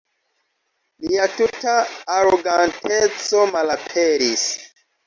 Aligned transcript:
Lia 1.09 1.27
tuta 1.35 1.75
aroganteco 2.17 3.47
malaperis. 3.55 4.53